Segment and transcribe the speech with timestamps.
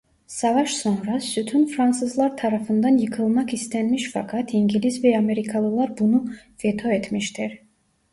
[0.27, 6.25] Savaş sonra sütun Fransızlar tarafından yıkılmak istenmiş fakat İngiliz ve Amerikalılar bunu
[6.65, 7.59] veto etmiştir.